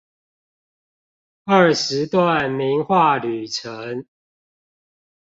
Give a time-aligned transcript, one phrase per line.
[1.45, 4.03] 二十段名畫旅程